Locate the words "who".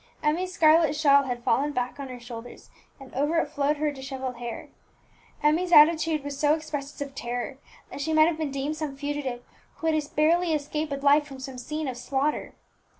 9.75-9.85